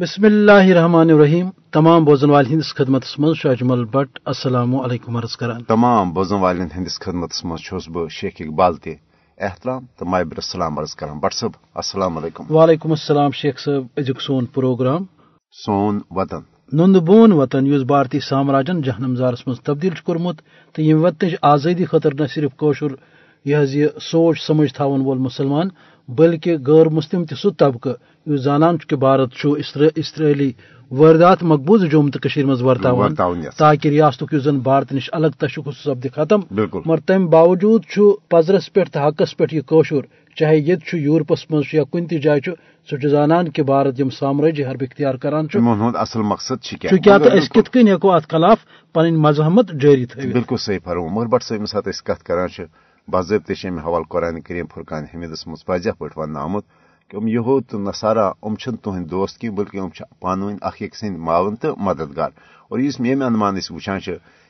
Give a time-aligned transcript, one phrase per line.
[0.00, 5.36] بسم اللہ الرحمن الرحیم۔ تمام بوزن وال ہندس خدمت مز اجمل بٹ السلام علیکم عرض
[5.36, 8.88] کران۔ تمام بوزن والن ہندس خدمت مز بہ شیخ اقبال تہ
[9.38, 14.20] احترام تو مابر السلام عرض کران۔ بٹ صب السلام علیکم۔ وعلیکم السلام شیخ صاحب ازیک
[14.20, 15.04] سون پروگرام۔
[15.66, 16.40] سون وطن۔
[16.72, 20.36] نند بون وطن اس بھارتی سامراجن جہنمزارس مز تبدیل کورمت
[20.72, 22.94] تو یم وطنچ آزادی خاطر نہ صرف کوشر
[23.44, 25.68] یہ سوچ سمجھ تھاون وول مسلمان۔
[26.08, 27.88] بلکہ غیر مسلم تہ سہ طبقہ
[28.26, 29.46] اس زانان کہ بھارت
[29.96, 30.52] اسرائیلی
[30.90, 33.14] واردات مقبوض جوم تو مز ورتاون
[33.58, 37.84] تاکہ ریاست زن بھارت نش الگ تشخص سپد ختم مگر تم باوجود
[38.30, 40.00] پزرس پہ حقس پہ یہ
[40.36, 42.54] چاہے یہ یورپس مز یا کن تہ جائے
[42.88, 45.46] سہ زانان کہ بھارت یم سامراجی حرب اختیار کران
[45.96, 48.58] اصل مقصد کیا تو اس کت کن ات خلاف
[48.94, 52.48] پن مذہمت جاری تھو بالکل صحیح فرمو مگر بٹ سات کت کران
[53.08, 56.64] باضابطہ ام حوالہ قرآن کریم فرقان حمیدس مز واضح پہ ون آمت
[57.08, 59.88] کہ ام یہود تو نصارہ، ام چھ تہند دوست کی، بلکہ ام
[60.20, 62.30] پانوین اخ اک سند معاون تو مددگار۔
[62.68, 63.98] اور اس میم انمان اس وچان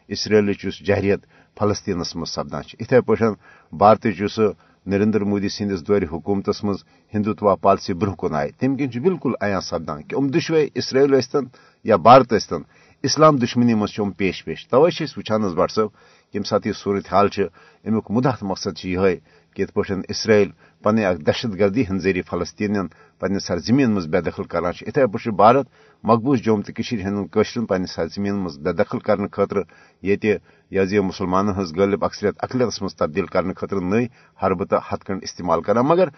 [0.09, 1.21] اسرائیلچ اس جہریت
[1.59, 3.35] فلسطینس مز سپدان اتھے پٲٹھۍ
[3.73, 4.39] بھارتچ اس
[4.87, 6.79] نریندر مودی سندس دور حکومتس مز
[7.15, 11.45] ہندوتوا پالسی برہ کن آئے۔ تم کن بالکل عیاں سپدان کہ ام دشوے اسرائیل ٲسۍتن
[11.85, 12.63] یا بھارت ٲسۍتن
[13.03, 15.89] اسلام دشمنی مز ام پیش پیش۔ توے وچان بٹ صٲب
[16.35, 17.43] ییٚمہِ ساتہٕ یہِ صوٗرت حال چھِ
[17.87, 19.15] امیُک مُدعت مقصد چھُ یِہوے
[19.55, 20.49] کہ یِتھ پٲٹھۍ اسرائیل
[20.83, 22.87] پنٕنۍ اکھ دہشت گردی ہٕنٛدۍ ذٔریعہٕ فلسطیٖنن
[23.21, 25.67] پننہِ سرزمیٖن منٛز بے دخل کران چھِ اِتھے پٲٹھۍ چھُ بھارت
[26.11, 29.65] مقبوض جوم تہٕ کٔشیٖر ہٕنٛدٮ۪ن کٲشرٮ۪ن پننہِ سرزمیٖن منٛز بے دخل کرنہٕ خٲطرٕ
[30.07, 30.31] ییٚتہِ
[30.71, 34.05] یہِ حظ یہِ مُسلمانن ہٕنٛز غٲلب اکثریت اقلیتس منٛز تبدیل کرنہٕ خٲطرٕ نٔے
[34.43, 36.09] حربہٕ تہٕ ہتھ کھنڈ استعمال کران مگر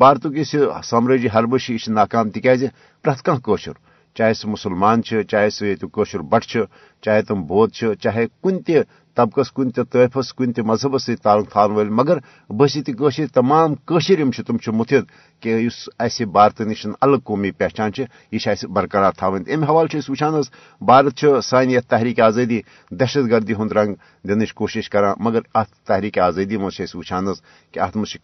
[0.00, 2.66] بھارتُک یُس یہِ سامرٲجی حربہٕ چھُ یہِ چھُ ناکام تِکیازِ
[3.02, 3.76] پرٛٮ۪تھ کانٛہہ کٲشُر
[4.16, 6.44] چاہے سُہ مسلمان چاہے سُہ ییٚتیُک بٹ
[7.02, 7.70] چاہے تِم بود
[8.02, 8.82] چاہے کُنہِ تہِ
[9.16, 12.18] طبقس، کن طائفس کن مذہبس ست تعلق تھان ول مگر
[12.50, 12.82] بسی
[13.34, 15.04] تمام قشر تم متحد
[15.42, 17.90] کہ اس بھارت نش الگ قومی پہچان
[18.32, 20.40] یہ برقرار تھوان ام حوالہ وچان
[20.80, 23.94] بھارت سانہ یھ تحریک آزادی دہشت گردی ہند رنگ
[24.24, 27.28] دنچ کوشش کران مگر ات تحریک آزادی مز وچان
[27.72, 28.16] کہ ات مز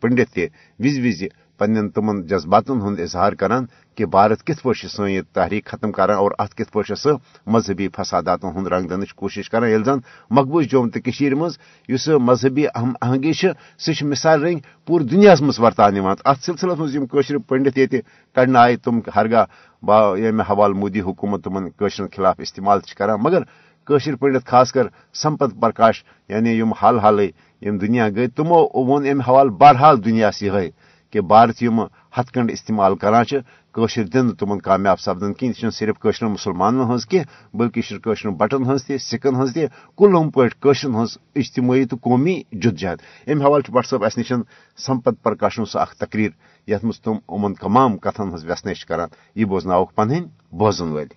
[0.00, 0.46] پنڈت تہ
[0.78, 1.22] وز وز
[1.62, 6.16] پن تمن جذباتن ہند اظہار کران کہ بھارت کت پہ سن یہ تحریک ختم کران
[6.18, 7.08] اور ات کت پہ سہ
[7.46, 9.98] مذہبی فساداتن ہند رنگ دنچ کوشش کران۔ یل زن
[10.30, 11.58] مقبوض جوم تو مز
[11.88, 17.78] اس مذہبی اہم اہنگی سہ مثال رنگ پور دنیا مز ورتان ات سلسلس مز پنڈت
[17.78, 18.00] یہ
[18.36, 19.44] کڑنے آئے تم ہرگاہ
[19.82, 21.68] با یم حوالہ مودی حکومت تمن
[22.16, 23.42] خلاف استعمال کران۔ مگر
[23.88, 24.86] قشر پنڈت خاص کر
[25.22, 27.30] سمپت پرکاش یعنی یم حال حالے
[27.62, 30.68] یم دنیا گئی تمو وون ام حوالہ بہرحال دنیا یہ
[31.12, 31.80] کہ بھارت یم
[32.16, 33.24] ہتھ کنڈ استعمال کران
[33.74, 37.18] قشر دن تمن کامیاب سپدن کھین یہ صرف قشر مسلمانن ہز کی
[37.54, 39.66] بلکہ قشر بٹن ہز تہ سکن ہز تہ
[39.98, 44.32] کلم پہ قشر ہز اجتماعی تو قومی جدجہد۔ ام حوالہ بٹ صاحب اس نش
[44.86, 46.30] سمپت پرکاشن سہ اخ تقریر
[46.66, 50.10] یت مز تم امن تمام کتن ہز ویسنش کران۔ یہ بوزناوک پن
[50.52, 51.08] بوزن ول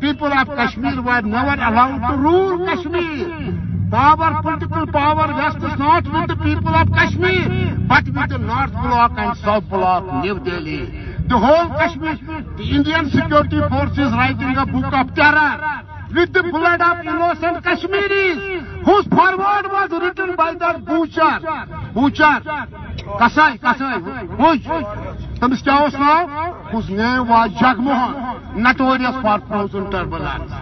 [0.00, 3.28] People of Kashmir were never allowed to rule Kashmir.
[3.90, 7.83] Power, political power rests not with the people of Kashmir, but
[8.28, 10.86] the North Bloc and South Bloc, New Delhi.
[11.28, 12.16] The whole Kashmir,
[12.56, 18.38] the Indian security forces writing a book of terror with the blood of innocent Kashmiris,
[18.84, 21.40] whose forward was written by the butcher.
[21.94, 22.40] Butcher.
[23.18, 24.00] Kasai, Kasai.
[24.38, 24.62] Who's?
[25.40, 26.68] Tams kya now?
[26.70, 30.52] Whose name was Jagmohan, notorious for frozen turbulence.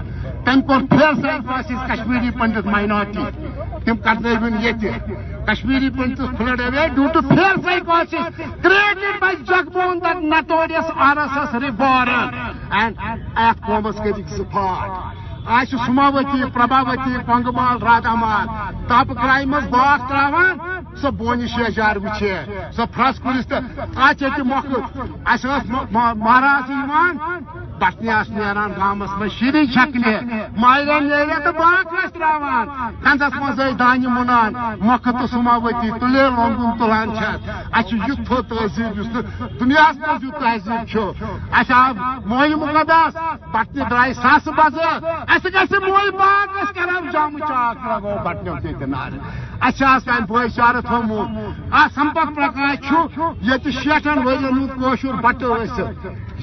[0.45, 3.25] تم کور پھر سا Kashmiri Pandit minority
[3.85, 10.23] تم کرن یہ Kashmiri Pandits fled away due to fear سائیکوسس created by Jagmohan that
[10.25, 12.39] notorious R S S reborn
[12.73, 13.01] and
[13.37, 18.47] ایت قومس کر spot آج سماوتی پربھاوتی کنگمال رادھا مال
[18.89, 20.59] تپ کرائی مز باغ تراوان
[20.97, 22.35] سو بونی شہجار وچھے
[22.77, 23.57] سو فرس کلس تو
[24.01, 24.81] ات موقع
[25.27, 25.45] اس
[25.91, 26.73] مہاراج
[27.83, 30.15] بٹنہ نیران گامس من شری شکلہ
[30.57, 32.67] ماہرہ نیرے تو باغ تراوان
[33.05, 37.11] کنزس مز دانہ منان۔ مکھ تو سماوتی تلے لونگن تلان
[37.73, 39.09] اچھا یت تہذیب اس
[39.61, 40.99] دنیا مز یت تہذیب
[41.53, 41.81] اچھا
[42.27, 43.17] موہی مقدس
[43.53, 44.79] بٹنہ درائے ساس بز
[45.35, 49.11] اس گھر موہی باغ کران جام چاک لگو بٹنو تہ نار
[49.67, 49.97] اچھا
[50.29, 52.93] بھائی چارہ تھومت آ سمپت پرکاش
[53.49, 55.53] یہ شیٹن ورین ہند کوشر بٹہ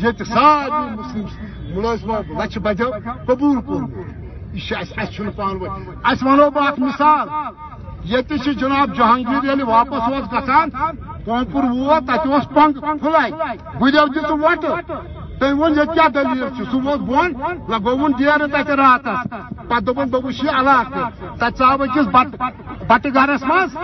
[0.02, 1.26] یہ سارے مسلم
[1.76, 2.90] ملازمہ لچھ بدو،
[3.28, 3.82] قبول کور
[5.36, 5.58] پان
[6.12, 7.28] اس ونو بہ مثال۔
[8.06, 8.22] یہ
[8.60, 10.70] جناب جہانگیر یل واپس اس گھان
[11.26, 13.32] پونپور ووت تت پنگ پھلائی
[13.82, 14.66] گریو دت وٹ
[15.40, 17.34] تم ون یہ کیا دلیل سہ ووت بون
[17.86, 19.06] گون ڈیر تت رات
[19.70, 21.04] پہ دپن بہ وچھ یہ علاقہ
[21.40, 22.08] تت ژاو أکس
[22.90, 23.78] بٹ گرس مز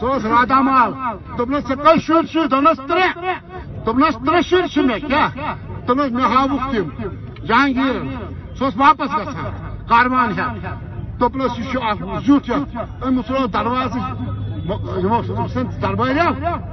[0.00, 0.92] سہ رادہ مال
[1.38, 3.12] دپنس ژے کٔژ شُرۍ چھِ دوٚپنس ترٛےٚ
[3.84, 5.54] دوٚپنس ترٛےٚ شُرۍ چھِ مےٚ کیٛاہ
[5.86, 6.88] تم مے ہاوک تم
[7.46, 7.96] جہانگیر
[8.58, 9.52] سہ واپس گژھان
[9.88, 10.66] کاروان ہیتھ
[11.20, 11.92] دوپنس یہ
[12.26, 12.50] زیوت
[13.04, 14.00] ام ترو دروازہ
[15.82, 16.30] درباریو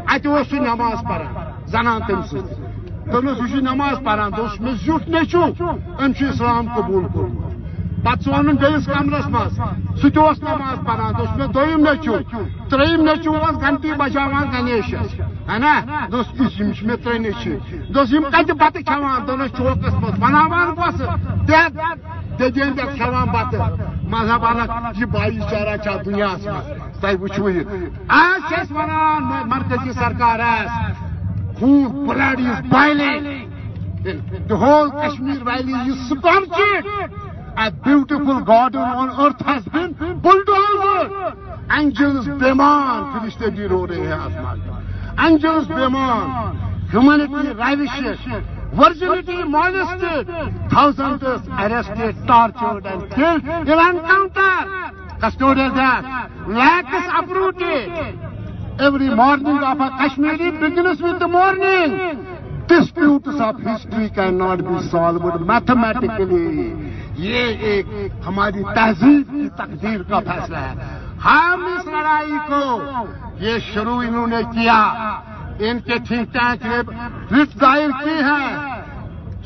[0.07, 1.33] ات سہ نماز پران
[1.71, 2.21] زنان تم
[3.05, 5.43] سپنس یہ نماز پران دوس مے زیوت نیچو
[5.99, 7.51] ام اسلام قبول کورمت
[8.05, 9.57] پتہ ون بیس کمرس مز
[10.01, 12.17] سہ نماز پران دوس مے دویم نیچو
[12.69, 15.19] تریم نیچو گنٹی بچاوان گنیشس
[15.49, 15.73] ہے نا
[16.11, 16.27] دوس
[16.83, 17.57] مے ترے نیچو
[17.93, 21.01] دوس یم کتہ بتہ کھوان دونس چوکس مز بناوان کس
[22.39, 23.69] دین پہ کھوان بتہ
[24.09, 27.63] مذہب الگ یہ بھائی چارہ چا دنیا مز تہ وچھو یہ
[28.15, 31.02] آج ونان مرکزی سرکار خون
[34.51, 36.59] whole Kashmir valley سپنچ
[37.57, 39.67] a beautiful garden on earth's
[41.69, 43.19] angels پیمان
[43.55, 44.17] پی رولیا
[45.17, 46.23] اینجلس پیمان
[46.93, 48.27] ہیومش
[48.73, 49.75] ورجی مڈ
[50.69, 52.95] تھاز اریسٹ ٹارچرٹر
[55.21, 55.73] کسٹوڈیس
[56.49, 57.27] لیکس اپ
[58.75, 62.25] Every morning of a Kashmiri begins with the morning.
[62.67, 66.73] Disputes of history cannot be solved mathematically.
[67.15, 67.87] یہ ایک
[68.25, 70.87] ہماری تہذیب کی تقدیر کا فیصلہ ہے
[71.23, 72.63] ہم اس لڑائی کو
[73.39, 74.79] یہ شروع انہوں نے کیا
[75.59, 76.79] ان کے تھنک ٹینک نے
[77.31, 78.81] ریٹ دائر کی ہے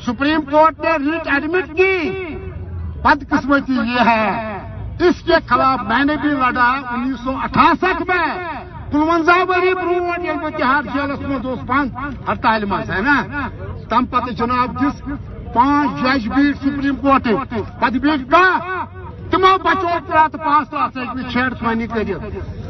[0.06, 2.08] سپریم کورٹ نے ریٹ ایڈمٹ کی
[3.04, 4.58] بدقسمتی یہ ہے
[5.00, 8.26] اس کے خلاف میں نے بھی لڑا انیس سو اٹھاسٹھ میں
[8.92, 11.88] کلونزہ بری برونٹ یل بہ تہار جیلس مز پان
[12.28, 13.48] ہڑتال مز ہے نا
[13.90, 15.02] تم پتہ جناب جس
[15.54, 17.28] پانچ جج بیٹ سپریم کورٹ
[17.80, 18.86] پتہ بیٹ کہاں
[19.30, 22.24] تمو بچو ترٛےٚ تہٕ پانٛژھ ساس چھیڑ کٔرِتھ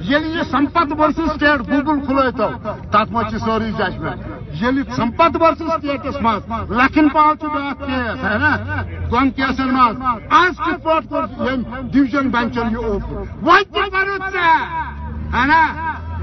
[0.09, 2.49] ییٚلہِ یہِ سمپت ورسز سٹیٹ گوگل کھلٲیتو
[2.93, 4.27] تتھ منٛز چھِ سٲرٕے ججمنٹ
[4.61, 8.57] ییٚلہِ سمپت ورسز سٹیٹس منٛز لکھن پال چھُ بیٛاکھ کیس ہے نا
[9.11, 10.03] دۄن کیسن منٛز
[10.41, 14.89] آز کِتھ پٲٹھۍ کوٚر ڈِوجن بینچن یہِ اوپن وۄنۍ تہِ ژےٚ
[15.35, 15.63] ہے نا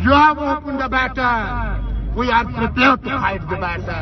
[0.03, 1.33] you have open the battle
[2.15, 4.01] we are prepare to fight the battle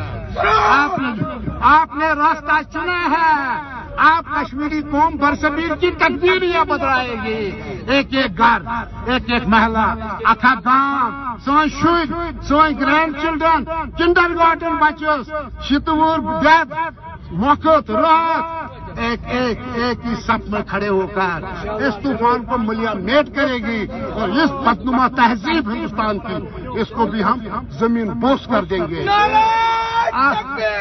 [1.76, 3.32] آپ نے راستہ چنا ہے
[4.10, 7.50] آپ کشمیری قوم برصغیر کی تقدیریاں بدلائے گی.
[7.94, 8.62] ایک ایک گھر،
[9.06, 9.86] ایک ایک محلہ،
[10.30, 12.12] اکھا گاؤں سون شر
[12.48, 13.64] سون گرینڈ چلڈرن
[13.98, 15.30] کنڈر گارڈن بچس
[15.68, 16.72] شتور دید
[17.42, 21.44] وقت رات ایک ایک ایک ہی سپ میں کھڑے ہو کر
[21.86, 26.36] اس طوفان کو ملیا میٹ کرے گی اور اس بدنما تہذیب ہندوستان کی
[26.80, 27.38] اس کو بھی ہم
[27.78, 29.06] زمین بوس کر دیں گے۔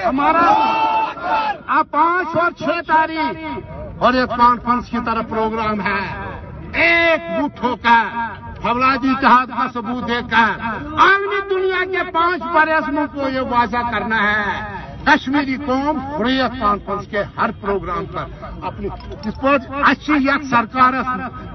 [0.05, 6.01] ہمارا پانچ اور چھ تاریخ اور ایک کانفرنس کی طرف پروگرام ہے۔
[6.83, 8.05] ایک بٹ ہو کر
[8.61, 10.51] فولادی اتحاد کا ثبوت دے کر،
[10.99, 14.72] عالمی دنیا کے پانچ بڑے کو یہ واضح کرنا ہے۔
[15.07, 18.25] کشمیری قوم حریت کانفرنس کے ہر پروگرام پر۔
[18.63, 18.87] اپنی
[19.25, 20.93] اس پر؟ اچھی یک سرکار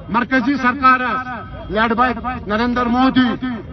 [0.09, 1.01] مرکزی سرکار
[1.71, 2.15] لیڈ بائی
[2.47, 3.29] نریندر مودی۔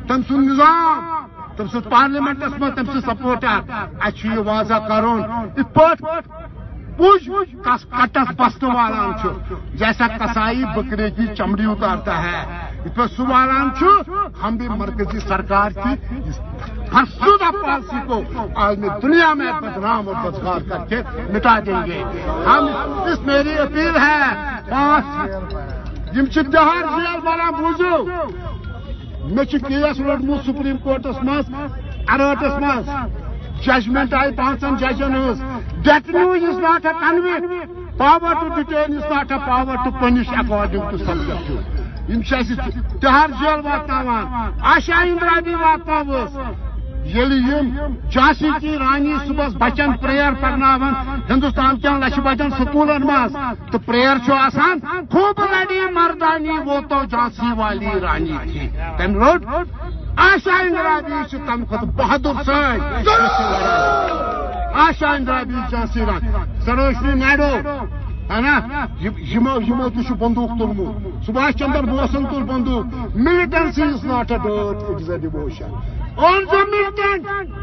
[0.07, 1.27] تم سن نظام،
[1.57, 3.60] تم سب پارلیمنٹس میں تم سپورٹر
[4.01, 5.24] اچھی واضح کرون
[5.57, 5.94] اس پر
[6.98, 7.30] پوچھ
[7.63, 13.92] کٹس بست والان چھو۔ جیسا کسائی بکرے کی چمڑی اتارتا ہے۔ اس پر سوالان چھو
[14.42, 15.94] ہم بھی مرکزی سرکار کی
[16.92, 18.20] فرسودہ پالیسی کو
[18.58, 21.02] آج میں دنیا میں بدنام اور بدکار کر کے
[21.34, 22.04] مٹا دیں گے
[22.48, 22.68] ہم
[23.06, 24.20] اس میری اپیل ہے
[24.70, 26.56] پانچ جم جیل
[27.24, 28.04] والا بوجھو
[29.27, 29.98] مے کیس
[30.46, 31.50] سپریم کورٹس مز
[32.10, 32.89] ارٹس مز
[33.62, 35.15] ججمنٹ آئی پانچن ججن
[35.82, 40.89] detenu is not a convict power to detain is not a power to punish according
[40.92, 41.75] to subject
[42.10, 42.22] M
[43.02, 44.26] تہار jail واتناوان
[44.74, 46.38] آشا اندرا بھی واتناوس
[47.06, 50.94] جھانسی کی رانی صبح بچن پریئر پکناون
[51.30, 53.36] ہندوستان کن لچھ بچن سکولن مز
[53.72, 54.80] تو پریئر آسان
[55.12, 59.46] خوب لڑی مردانی وہ تو جھانسی والی رانی تھی تم روڈ
[60.26, 62.80] آشا اندرا بھی تم خود بہادر سن
[64.86, 67.54] آشا اندرا بھی جھانسی رانی سروشنی نائڈو
[68.29, 74.84] ہے نا تہ بندوق تلمت سبھاش چندر بوسن تل بندوق militancy is not a dirt
[74.84, 75.72] it is a devotion
[76.15, 77.53] کون سا ملٹن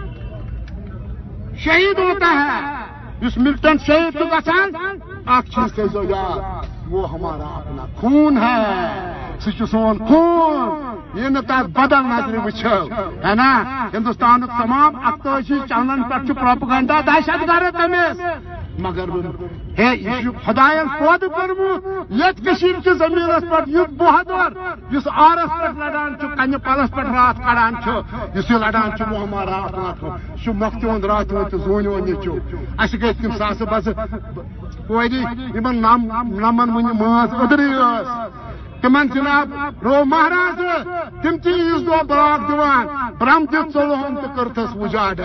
[1.56, 4.72] شہید ہوتا ہے اس ملٹن شہید تو گسان
[5.26, 12.06] اک چیز کہ یاد وہ ہمارا اپنا خون ہے سہ سون خون یہ تک بدل
[12.06, 12.76] نظر وچھو
[13.24, 13.52] ہے نا
[13.94, 18.20] ہندوستان تمام اختوشی چینلن پہ پروپگنڈا دہشت گرد تمس
[18.78, 19.08] مگر
[19.78, 24.52] ہے خدائن پود کورمت یت کشیر زمین پہ یت بہادر
[24.96, 27.74] اس آرس پہ لڑان کنہ پلس پہ رات کڑان
[28.34, 30.04] اس یہ لڑان محمد رات رات
[30.46, 32.08] یہ مفتی ہند رات تو زون ون
[32.78, 33.88] اس گئی تم ساس بس،
[34.88, 35.24] کوئی جی،
[35.54, 37.70] نمن ون ماز ادری
[38.82, 39.48] تمن جناب،
[39.82, 40.62] رو مہاراج
[41.22, 42.86] تم تھی عیز دہ براک دان
[43.22, 45.20] برم دت ثلوہن تو کرتس وجاڈ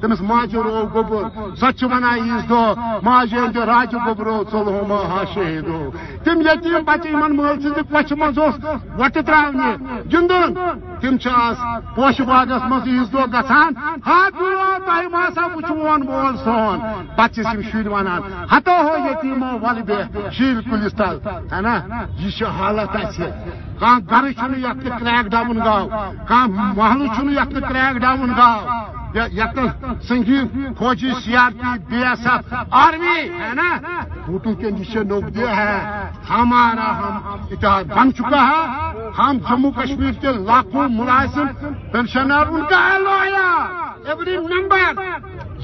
[0.00, 1.24] تمس ماجہ رو گوبر
[1.60, 5.80] سچ ونان عیز دہ ماجہ ہند راج گوبرو ثلوہ ہا شہیدو
[6.24, 8.38] تم یتیم بچہ ان مل سند کچھ مز
[8.98, 9.68] وٹ تراؤنہ
[10.12, 10.54] گندن
[11.02, 11.16] تم
[11.96, 14.40] پوش باغس مز عیز دہ گھان ہاتھ
[14.86, 16.80] تہ ماسا وچھون مول سون
[17.16, 20.00] پتہ شر ونان ہتو ہو یتیمو ول بے
[20.32, 21.18] شیر کلس تل
[21.52, 21.76] ہے نا
[22.18, 23.30] یہ حالت اچھے
[23.82, 24.24] کان گھر
[24.64, 25.84] یت کریک ڈاؤن گاو
[26.28, 28.60] کان محلہ یت کریک ڈاؤن گاو
[29.38, 29.58] یت
[30.08, 33.68] سنگین فوجی C R P B S F army ہے نا؟
[34.26, 35.76] فوٹو کے نیچے نوک دیا ہے۔
[36.30, 37.14] ہمارا ہم
[37.50, 38.62] اتحاد بن چکا ہے۔
[39.18, 41.46] ہم جموں کشمیر کے لاکھوں ملازم
[41.92, 43.48] پینشنر ان کا ہے لویا۔
[44.06, 44.92] ایوری ممبر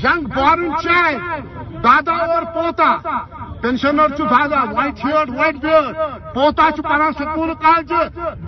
[0.04, 1.14] ینگ بورن چائے
[1.84, 2.90] دادا اور پوتا۔
[3.62, 5.92] پینشنر دادا وائٹ ہیئر وائٹ بیئر
[6.34, 7.92] پوتا پڑھا سکول کالج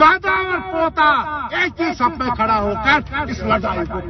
[0.01, 1.09] دادا اور پوتا
[1.53, 4.01] ایک ہی سب میں کھڑا ہو کر اس لڑائی کو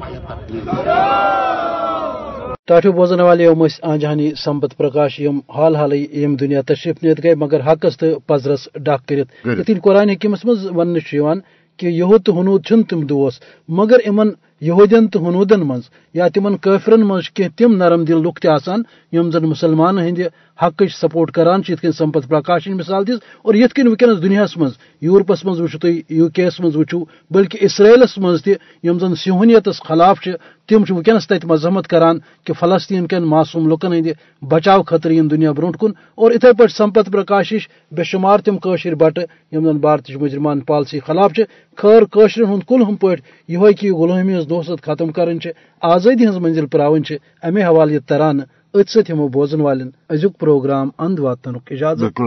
[2.69, 3.47] ٹاٹو بوزن والے
[3.83, 8.69] آنجہانی سمپت پرکاش یم حال حال یم دنیا تشریف نیت گئے مگر حقس تو پزرس
[8.77, 11.41] ڈاک کرت یتین قرآن حکیمس مز ون
[11.79, 14.31] کہ یہود تو ہنود چھ تم دوست مگر امن
[14.63, 15.83] یہودین تو ہنودن مز
[16.15, 20.19] یا تمن قفرن مز کی تم نرم دل لک تم زن مسلمان ہند
[20.59, 25.45] حق سپورٹ کران کن سمپت پرکاش مثال دس اور یت کن ونکس دنیا مز یورپس
[25.45, 30.21] مز وچو تھی یو کے یس مز وچو بلکہ اسرائیلس مز تم زن سہونیتس خلاف
[30.69, 34.09] تم ونکس تت مذمت کران کہ فلسطین کن معصوم لکن ہند
[34.43, 37.53] بچاؤ خطر ین دنیا برو کن، اور اتھے پہ سمپت پرکاش
[37.93, 39.21] بے شمار تم قشر بٹہ،
[39.53, 41.33] یم زن بھارت مجرمان پالسی خلاف
[41.79, 43.15] خیر قشرن ہند کل ہم پہ
[43.49, 45.39] یہ کہ غلومی دوست ختم کرن
[45.83, 47.03] آزادی ہز منزل پراون
[47.43, 48.43] امے حوالہ یہ ترانہ
[48.75, 52.19] ات ست ہمو بوزن والن۔ ازیک پروگرام اند واتن اجازت۔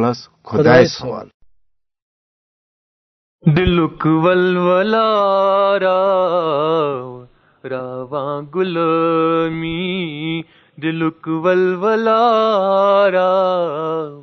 [3.57, 5.09] دلک ولولا
[5.81, 7.23] راو
[7.63, 10.41] راواں گلامی
[10.83, 12.21] دلک ولولا
[13.11, 14.21] راو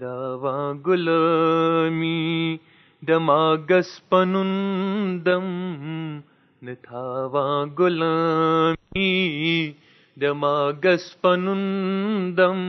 [0.00, 2.56] راواں گلامی
[3.08, 4.52] دماغس پنن
[5.26, 5.48] دم
[6.62, 9.06] نتھاواں غلامی
[10.16, 12.60] دماغس پنندم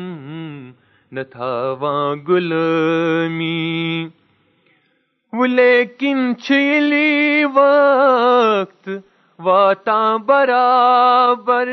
[1.12, 4.08] نتھاواں غلامی
[5.34, 5.46] وہ
[6.40, 8.90] چھلی وقت
[9.40, 11.70] واتا برابر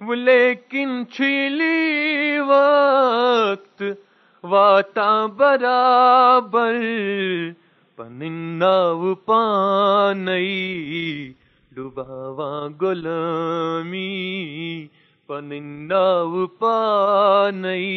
[0.00, 3.82] وہ لیکن چھلی وقت
[4.44, 6.80] واتا برابر
[7.96, 10.46] پنناو پانئی،
[11.74, 14.06] ڈباواں غلامی
[15.26, 17.90] پنناو پانئی،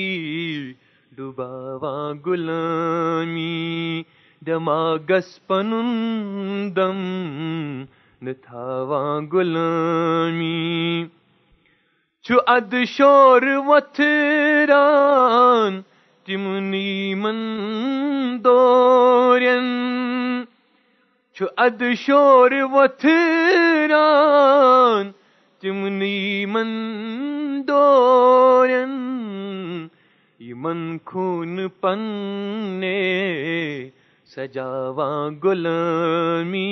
[1.17, 4.03] ڈباواں غلامی
[4.47, 7.01] دماغس پنندم،
[8.21, 11.05] نتھاواں غلامی
[12.25, 15.81] چھو اد شور وتھران
[16.25, 17.35] تمنی من
[18.43, 19.84] دورین
[21.37, 23.11] چھو اد شور وتھران
[25.61, 26.69] تمنی من
[27.67, 28.93] دورین
[30.39, 33.01] یمن خون پنے
[34.35, 36.71] سجاواں غلامی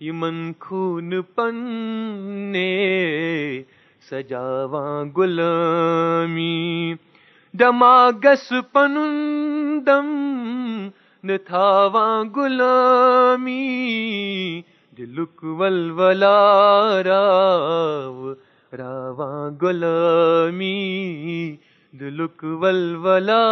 [0.00, 2.72] یمن خون پنے
[4.10, 6.58] سجاواں غلامی
[7.54, 10.08] دماغس پنندم
[11.24, 13.52] نتھاواں غلامی
[14.98, 16.38] دلک ولولا
[17.06, 18.32] راو
[18.78, 20.76] راواں غلامی
[22.00, 23.44] دلک ولولا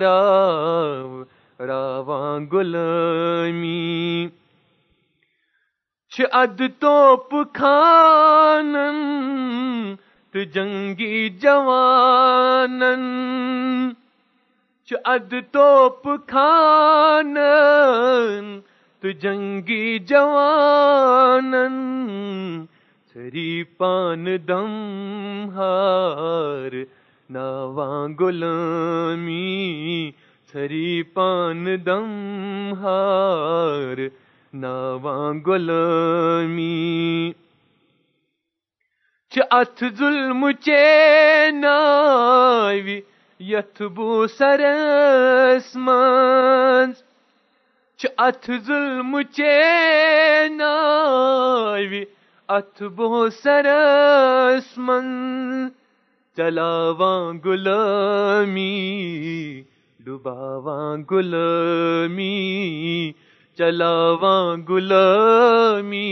[0.00, 1.22] راو
[1.66, 4.28] راواں غلامی
[6.32, 8.98] اد توپ خانن
[10.32, 13.04] تو جنگی جوانن
[15.04, 18.60] اد توپ خانن
[19.00, 21.74] تو جنگی جوانن،
[23.14, 24.70] سری پان دم
[25.54, 26.70] ہار،
[27.30, 30.10] ناواں غلامی
[30.52, 34.08] سری پان دم ہار،
[34.54, 37.32] ناواں غلامی
[39.98, 41.78] ظلم چینا
[42.72, 46.92] یتھ بو سرس من
[48.26, 49.56] ات ظلم چے
[52.48, 55.06] ات بو سرس من
[56.36, 58.72] چلاواں غلامی
[60.06, 62.32] ڈباواں غلامی
[63.58, 66.06] چلاواں غلامی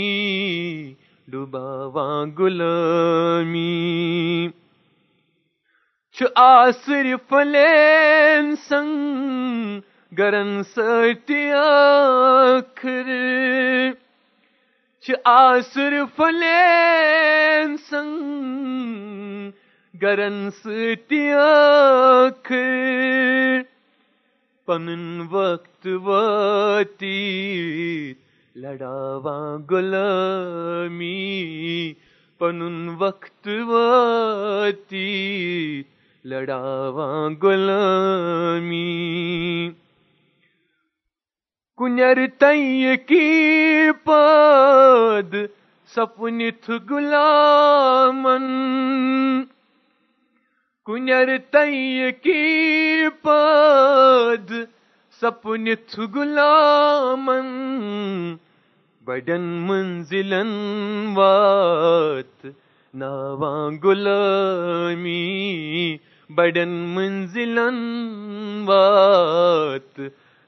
[1.29, 3.71] ڈباواں غلامی
[6.19, 9.81] چھ آسر فلین سنگ
[10.19, 13.11] گرن ستی آخر.
[15.01, 19.51] چھ آسر فلین سنگ
[20.03, 23.61] گرن ستی آخر.
[24.67, 27.15] پنن وقت واتی
[28.57, 31.93] لڑاواں غلامی،
[32.39, 35.83] پنن وقت واتی
[36.25, 39.71] لڑاواں غلامی۔
[41.77, 45.35] کنر تئی کی پاد
[45.95, 48.43] سپنت غلامن۔
[50.87, 54.53] کنر تئی کی پاد
[55.21, 57.47] سپنت غلامن۔
[59.05, 60.51] بڑن منزلن
[61.15, 62.47] وات،
[62.95, 65.45] ناواں غلامی۔
[66.35, 70.01] بڑن منزلن وات،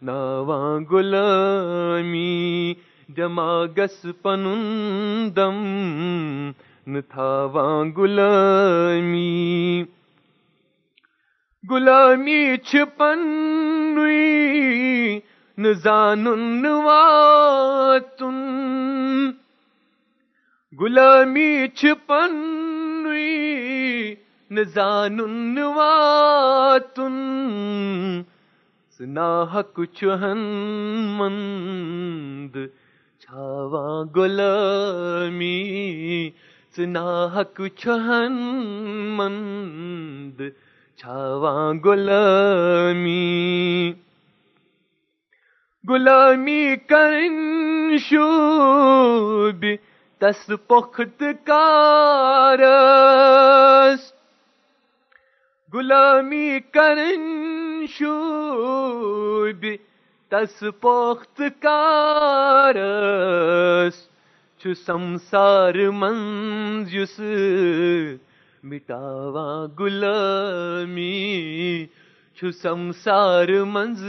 [0.02, 2.74] ناواں غلامی
[3.16, 6.50] جما گس پنن
[6.88, 9.84] نتھاواں غلامی۔
[11.70, 13.20] غلامی چھپن
[15.58, 19.30] نزان واتن۔
[20.80, 22.34] غلامی چھپن
[24.50, 27.12] نزان واتن
[28.98, 30.38] سنا حق چہن
[31.18, 32.56] مند
[33.20, 35.50] چھاواں غلامی
[36.76, 38.32] سنا حق چہن
[39.16, 40.42] مند
[40.96, 43.22] چھاواں غلامی۔
[45.88, 49.64] غلامی کرن شوب
[50.18, 54.15] تس پخت کارس
[55.76, 57.24] غلامی کرن
[57.88, 59.64] شوب،
[60.30, 63.96] تس پخت کارس
[64.60, 67.20] چھ سمسار منز یس
[68.64, 71.06] مٹاواں غلامی
[72.36, 74.02] چھ سمسار منز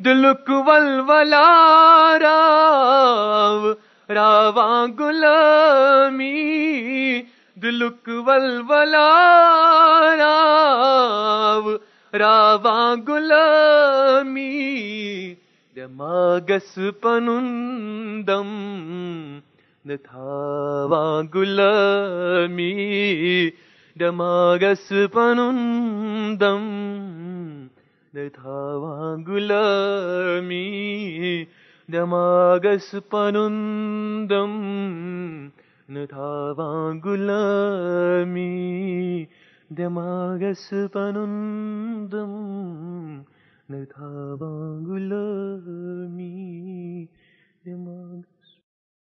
[0.00, 1.42] دلک ولولا
[2.20, 3.72] راو
[4.08, 6.32] راواں غلامی
[7.62, 9.06] گلک ولولا
[12.14, 12.76] راب
[14.38, 15.34] ری
[15.74, 18.48] ڈما گس پنندم
[19.84, 21.60] دھاوا گل
[22.50, 23.50] می
[23.96, 26.64] ڈاگس پنندم
[28.14, 29.52] دھا وا گول
[30.44, 31.44] می
[31.88, 34.52] ڈاگس پنندم
[35.88, 36.04] نہ
[37.04, 38.44] غلامی
[39.70, 42.32] دماغس پنندم
[43.68, 46.34] نہ تھاواں غلامی
[47.66, 48.20] دماغ